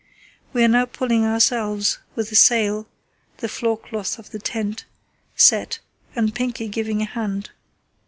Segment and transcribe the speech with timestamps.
[0.51, 2.87] We are now pulling ourselves, with the sail
[3.37, 4.85] (the floor cloth of the tent)
[5.35, 5.77] set
[6.15, 7.51] and Pinkey giving a hand.